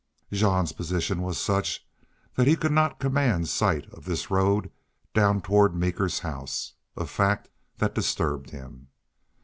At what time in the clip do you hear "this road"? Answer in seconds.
4.05-4.71